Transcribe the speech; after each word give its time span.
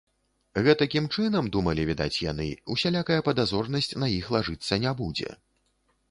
Гэтакім 0.67 1.09
чынам, 1.17 1.49
думалі, 1.55 1.83
відаць, 1.89 2.21
яны, 2.31 2.47
усялякая 2.75 3.17
падазронасць 3.27 3.91
на 4.05 4.09
іх 4.15 4.31
лажыцца 4.37 4.79
не 4.87 4.95
будзе. 5.03 5.29